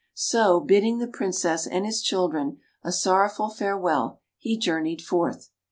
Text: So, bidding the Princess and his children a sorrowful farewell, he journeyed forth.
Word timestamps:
So, 0.15 0.59
bidding 0.59 0.97
the 0.97 1.05
Princess 1.05 1.67
and 1.67 1.85
his 1.85 2.01
children 2.01 2.57
a 2.83 2.91
sorrowful 2.91 3.51
farewell, 3.51 4.19
he 4.39 4.57
journeyed 4.57 5.03
forth. 5.03 5.51